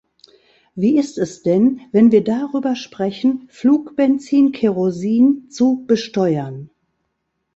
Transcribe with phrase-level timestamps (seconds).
[0.73, 6.71] Wie ist es denn, wenn wir darüber sprechen, Flugbenzin Kerosin zu besteuern?